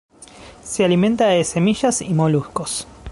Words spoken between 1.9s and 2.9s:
y moluscos.